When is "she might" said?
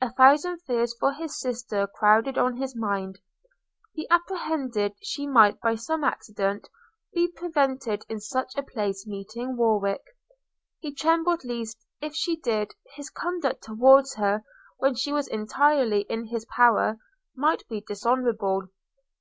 5.00-5.60